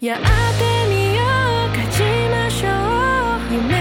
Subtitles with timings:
[0.00, 0.24] やって
[0.88, 1.20] みよ
[1.66, 2.00] う勝ち
[2.30, 2.68] ましょ
[3.50, 3.54] う。
[3.54, 3.79] 夢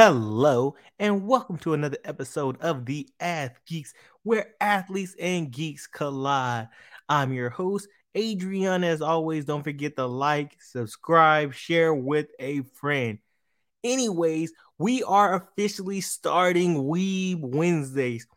[0.00, 6.68] Hello, and welcome to another episode of the Ath Geeks, where athletes and geeks collide.
[7.08, 8.84] I'm your host, Adrian.
[8.84, 13.18] As always, don't forget to like, subscribe, share with a friend.
[13.82, 18.28] Anyways, we are officially starting Weeb Wednesdays.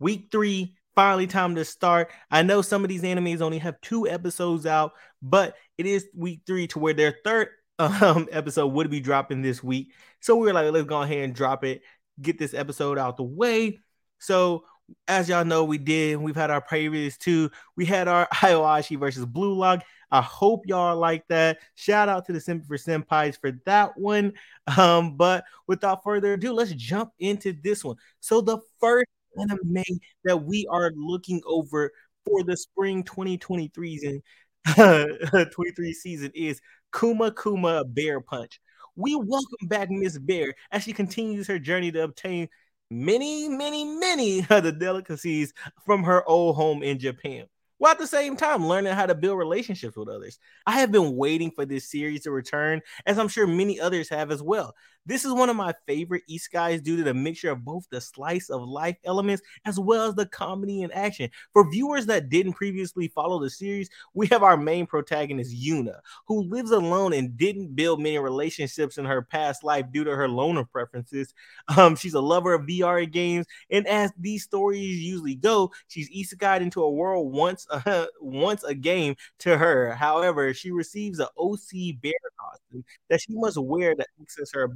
[0.00, 2.10] Week three, finally time to start.
[2.32, 6.40] I know some of these animes only have two episodes out, but it is week
[6.48, 7.50] three to where their third
[7.80, 9.92] um episode would be dropping this week.
[10.20, 11.82] So we were like, let's go ahead and drop it,
[12.20, 13.80] get this episode out the way.
[14.18, 14.64] So
[15.06, 16.16] as y'all know, we did.
[16.16, 17.50] We've had our previous two.
[17.76, 19.84] We had our Aoashi versus Blue Lock.
[20.10, 21.58] I hope y'all like that.
[21.76, 24.32] Shout out to the Simple for Senpais for that one.
[24.78, 27.96] Um, but without further ado, let's jump into this one.
[28.20, 29.82] So the first anime
[30.22, 31.90] that we are looking over
[32.24, 34.22] for the spring 2023 season,
[34.76, 36.60] 23 season is
[36.92, 38.60] Kuma Kuma Bear Punch.
[38.96, 42.48] We welcome back Miss Bear as she continues her journey to obtain
[42.90, 45.54] many, many, many of the delicacies
[45.86, 47.46] from her old home in Japan.
[47.78, 50.38] While at the same time learning how to build relationships with others.
[50.66, 54.30] I have been waiting for this series to return, as I'm sure many others have
[54.30, 54.74] as well.
[55.06, 58.50] This is one of my favorite isekais due to the mixture of both the slice
[58.50, 61.30] of life elements as well as the comedy and action.
[61.52, 66.42] For viewers that didn't previously follow the series, we have our main protagonist, Yuna, who
[66.42, 70.64] lives alone and didn't build many relationships in her past life due to her loner
[70.64, 71.34] preferences.
[71.76, 76.62] Um, she's a lover of VR games, and as these stories usually go, she's isekai'd
[76.62, 79.94] into a world once uh, once a game to her.
[79.94, 84.66] However, she receives an OC bear costume that she must wear to access her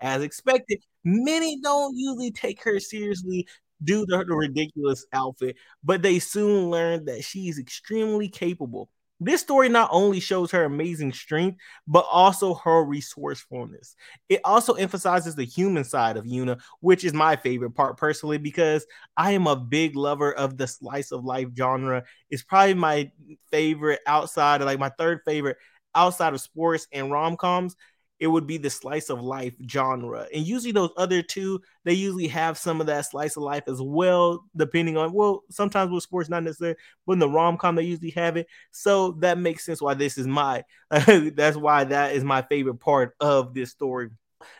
[0.00, 3.46] As expected, many don't usually take her seriously
[3.82, 8.88] due to her ridiculous outfit, but they soon learn that she is extremely capable.
[9.20, 11.58] This story not only shows her amazing strength,
[11.88, 13.96] but also her resourcefulness.
[14.28, 18.86] It also emphasizes the human side of Yuna, which is my favorite part personally, because
[19.16, 22.04] I am a big lover of the slice of life genre.
[22.30, 23.10] It's probably my
[23.50, 25.56] favorite outside, like my third favorite
[25.96, 27.74] outside of sports and rom coms
[28.20, 30.26] it would be the slice of life genre.
[30.34, 33.80] And usually those other two, they usually have some of that slice of life as
[33.80, 38.10] well, depending on well, sometimes with sports, not necessarily, but in the rom-com they usually
[38.10, 38.48] have it.
[38.72, 43.14] So that makes sense why this is my that's why that is my favorite part
[43.20, 44.10] of this story.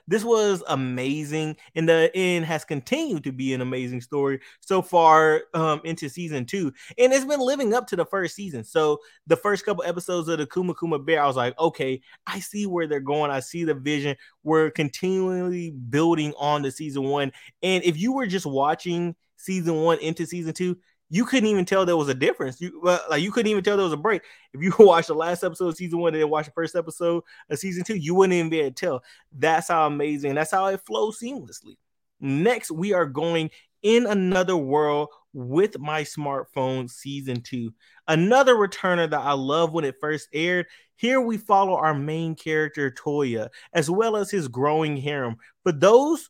[0.06, 5.42] This was amazing, and the end has continued to be an amazing story so far
[5.54, 8.64] um, into season two, and it's been living up to the first season.
[8.64, 12.40] So the first couple episodes of the Kuma Kuma Bear, I was like, okay, I
[12.40, 13.30] see where they're going.
[13.30, 14.16] I see the vision.
[14.42, 17.32] We're continually building on the season one,
[17.62, 20.76] and if you were just watching season one into season two,
[21.10, 22.60] you couldn't even tell there was a difference.
[22.60, 24.22] You like you couldn't even tell there was a break.
[24.52, 27.22] If you watched the last episode of season one and then watch the first episode
[27.48, 29.02] of season two, you wouldn't even be able to tell.
[29.32, 30.34] That's how amazing.
[30.34, 31.76] That's how it flows seamlessly.
[32.20, 33.50] Next, we are going
[33.82, 37.72] in another world with my smartphone season two.
[38.06, 40.66] Another returner that I love when it first aired.
[40.96, 45.36] Here we follow our main character Toya, as well as his growing harem.
[45.62, 46.28] For those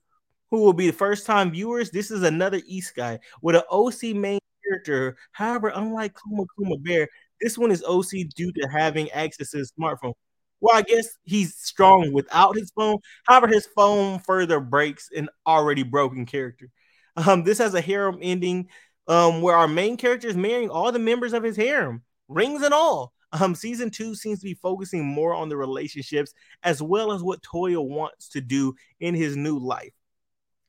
[0.50, 4.40] who will be the first time viewers, this is another isekai with an OC main
[4.68, 5.16] character.
[5.32, 7.08] However, unlike Kuma Kuma Bear,
[7.40, 10.14] this one is OC due to having access to his smartphone.
[10.60, 12.98] Well, I guess he's strong without his phone.
[13.26, 16.70] However, his phone further breaks an already broken character.
[17.16, 18.68] Um, this has a harem ending
[19.06, 22.02] um, where our main character is marrying all the members of his harem.
[22.28, 23.12] rings and all.
[23.32, 26.32] Um, season two seems to be focusing more on the relationships
[26.62, 29.92] as well as what Toya wants to do in his new life.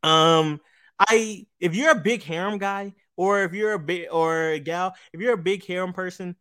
[0.03, 0.59] Um,
[0.99, 4.93] I if you're a big harem guy, or if you're a big or a gal,
[5.13, 6.35] if you're a big harem person,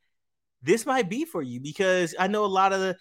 [0.62, 2.96] this might be for you because I know a lot of the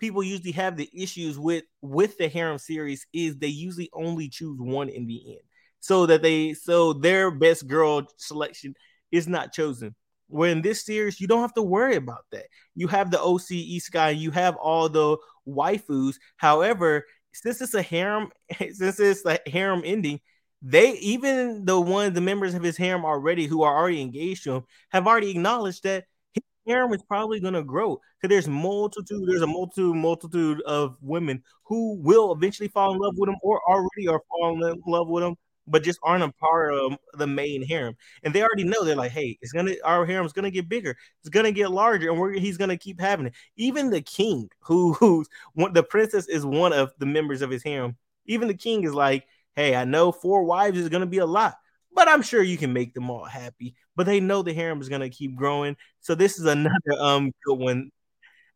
[0.00, 4.58] people usually have the issues with with the harem series is they usually only choose
[4.60, 5.42] one in the end.
[5.80, 8.74] So that they so their best girl selection
[9.12, 9.94] is not chosen.
[10.28, 12.46] Where in this series you don't have to worry about that.
[12.74, 15.16] You have the oc Isekai you have all the
[15.48, 16.16] waifus.
[16.36, 18.30] However since it's a harem
[18.72, 20.20] since it's a harem ending
[20.62, 24.52] they even the one the members of his harem already who are already engaged to
[24.56, 29.22] him have already acknowledged that his harem is probably going to grow because there's multitude,
[29.28, 33.60] there's a multitude, multitude of women who will eventually fall in love with him or
[33.68, 35.36] already are falling in love with him,
[35.66, 37.94] but just aren't a part of the main harem.
[38.22, 41.28] And they already know they're like, hey, it's gonna our harem's gonna get bigger, it's
[41.28, 43.34] gonna get larger, and we're he's gonna keep having it.
[43.56, 47.62] Even the king, who who's one, the princess is one of the members of his
[47.62, 47.96] harem.
[48.26, 49.24] Even the king is like,
[49.56, 51.56] hey, I know four wives is gonna be a lot
[51.96, 53.74] but I'm sure you can make them all happy.
[53.96, 55.76] But they know the harem is gonna keep growing.
[56.00, 57.90] So this is another um good one.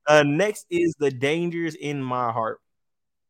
[0.07, 2.59] Uh, next is the dangers in my heart.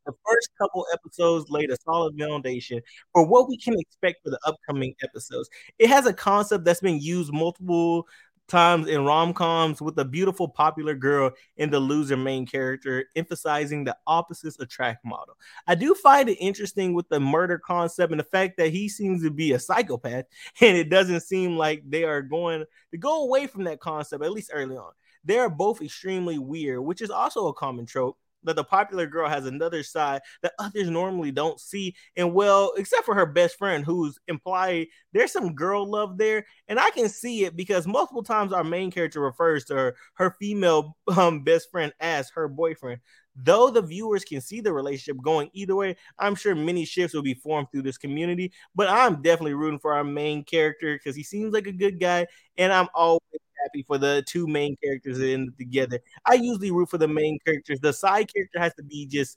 [0.06, 2.80] The first couple episodes laid a solid foundation
[3.12, 5.48] for what we can expect for the upcoming episodes.
[5.78, 8.08] It has a concept that's been used multiple
[8.50, 13.96] times in rom-coms with a beautiful popular girl in the loser main character emphasizing the
[14.06, 15.36] opposites attract model.
[15.66, 19.22] I do find it interesting with the murder concept and the fact that he seems
[19.22, 20.26] to be a psychopath
[20.60, 24.32] and it doesn't seem like they are going to go away from that concept at
[24.32, 24.92] least early on.
[25.24, 29.28] They are both extremely weird which is also a common trope that the popular girl
[29.28, 31.94] has another side that others normally don't see.
[32.16, 36.78] And well, except for her best friend, who's implied there's some girl love there, and
[36.78, 40.96] I can see it because multiple times our main character refers to her her female
[41.16, 43.00] um, best friend as her boyfriend.
[43.36, 47.22] Though the viewers can see the relationship going either way, I'm sure many shifts will
[47.22, 48.52] be formed through this community.
[48.74, 52.26] But I'm definitely rooting for our main character because he seems like a good guy,
[52.58, 53.20] and I'm always
[53.64, 56.00] happy for the two main characters in together.
[56.26, 57.80] I usually root for the main characters.
[57.80, 59.36] The side character has to be just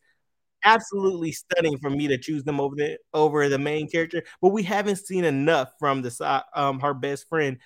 [0.65, 4.23] absolutely stunning for me to choose them over the over the main character.
[4.41, 7.57] But we haven't seen enough from the side um her best friend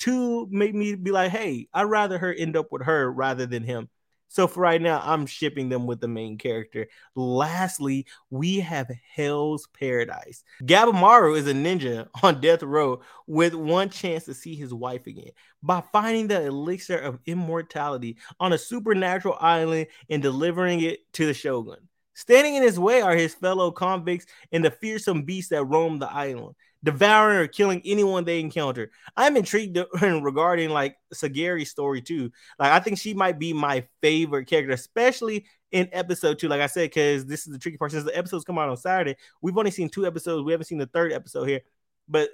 [0.00, 3.62] to make me be like, hey, I'd rather her end up with her rather than
[3.62, 3.88] him.
[4.28, 6.88] So for right now, I'm shipping them with the main character.
[7.14, 10.42] Lastly, we have Hell's Paradise.
[10.62, 15.30] Gabimaru is a ninja on death row with one chance to see his wife again
[15.62, 21.34] by finding the elixir of immortality on a supernatural island and delivering it to the
[21.34, 21.88] shogun.
[22.16, 26.10] Standing in his way are his fellow convicts and the fearsome beasts that roam the
[26.10, 28.90] island devouring or killing anyone they encounter.
[29.16, 32.30] I'm intrigued regarding like Sagiri's story too.
[32.58, 36.48] Like I think she might be my favorite character, especially in episode two.
[36.48, 37.90] Like I said, because this is the tricky part.
[37.90, 40.44] Since the episodes come out on Saturday, we've only seen two episodes.
[40.44, 41.60] We haven't seen the third episode here.
[42.08, 42.30] But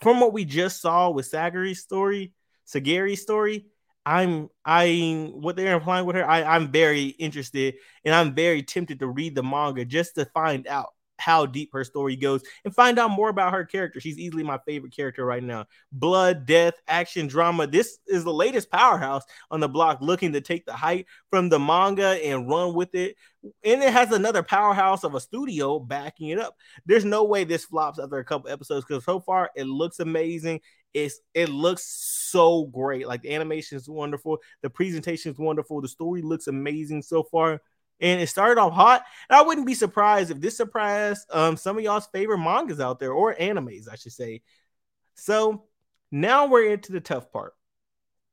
[0.00, 2.32] from what we just saw with Sagiri's story,
[2.66, 3.66] Sagiri's story,
[4.06, 9.00] I'm I what they're implying with her, I, I'm very interested and I'm very tempted
[9.00, 10.90] to read the manga just to find out
[11.26, 13.98] how deep her story goes and find out more about her character.
[13.98, 15.66] She's easily my favorite character right now.
[15.90, 17.66] Blood, death, action, drama.
[17.66, 21.58] This is the latest powerhouse on the block looking to take the height from the
[21.58, 23.16] manga and run with it.
[23.64, 26.56] And it has another powerhouse of a studio backing it up.
[26.86, 30.60] There's no way this flops after a couple episodes because so far it looks amazing.
[30.94, 31.82] It's it looks
[32.30, 33.08] so great.
[33.08, 37.60] Like the animation is wonderful, the presentation is wonderful, the story looks amazing so far
[38.00, 39.04] and it started off hot.
[39.28, 42.98] And I wouldn't be surprised if this surprised um, some of y'all's favorite mangas out
[42.98, 44.42] there or animes, I should say.
[45.14, 45.64] So
[46.10, 47.54] now we're into the tough part.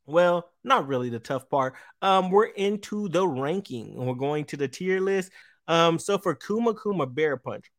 [0.06, 1.76] Well, not really the tough part.
[2.02, 3.96] Um, we're into the ranking.
[3.96, 5.32] We're going to the tier list.
[5.68, 7.72] Um, so for Kuma Kuma Bear Punch,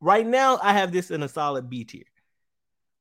[0.00, 2.04] right now I have this in a solid B tier.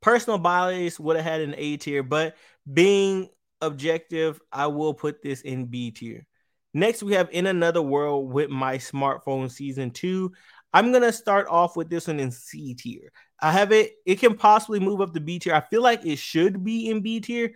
[0.01, 2.35] Personal bias would have had an A tier, but
[2.71, 3.29] being
[3.61, 6.25] objective, I will put this in B tier.
[6.73, 10.31] Next, we have In Another World with My Smartphone Season 2.
[10.71, 13.11] I'm going to start off with this one in C tier.
[13.41, 15.55] I have it, it can possibly move up to B tier.
[15.55, 17.53] I feel like it should be in B tier,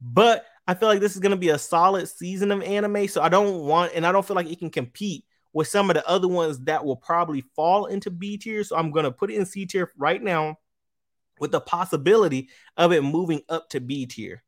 [0.00, 3.06] but I feel like this is going to be a solid season of anime.
[3.06, 5.94] So I don't want, and I don't feel like it can compete with some of
[5.94, 8.64] the other ones that will probably fall into B tier.
[8.64, 10.56] So I'm going to put it in C tier right now
[11.38, 14.42] with the possibility of it moving up to B tier.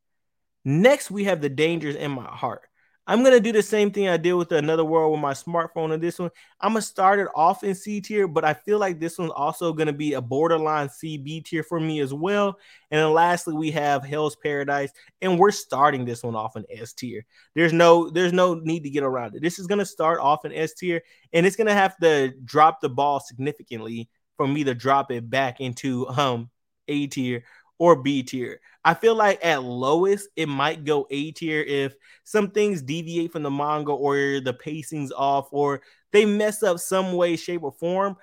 [0.65, 2.63] Next, we have The Dangers in My Heart.
[3.11, 6.01] I'm gonna do the same thing I did with another world with my smartphone and
[6.01, 6.31] this one.
[6.61, 9.73] I'm gonna start it off in C tier, but I feel like this one's also
[9.73, 12.57] gonna be a borderline C B tier for me as well.
[12.93, 16.93] And then lastly, we have Hell's Paradise, and we're starting this one off in S
[16.93, 17.27] tier.
[17.57, 19.43] There's no there's no need to get around it.
[19.43, 21.03] This is gonna start off in S tier,
[21.33, 25.61] and it's gonna have to drop the ball significantly for me to drop it back
[25.61, 26.49] into um
[26.87, 27.43] A tier
[27.81, 28.61] or B tier.
[28.85, 31.95] I feel like at lowest it might go A tier if
[32.25, 35.81] some things deviate from the manga or the pacing's off or
[36.13, 38.17] they mess up some way, shape, or form.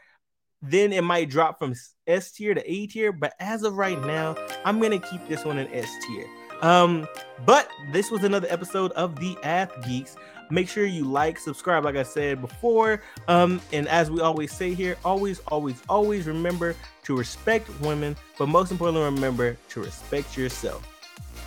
[0.62, 1.74] Then it might drop from
[2.06, 3.12] S tier to A tier.
[3.12, 6.28] But as of right now, I'm gonna keep this one in S tier.
[6.62, 7.08] Um,
[7.46, 10.16] but this was another episode of the Ath Geeks.
[10.50, 13.02] Make sure you like, subscribe, like I said before.
[13.28, 18.48] Um, and as we always say here, always, always, always remember to respect women, but
[18.48, 20.88] most importantly, remember to respect yourself.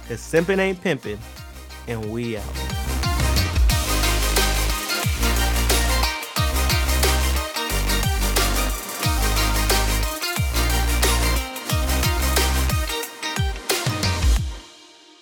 [0.09, 1.19] Cause simping ain't pimping,
[1.87, 3.10] and we out.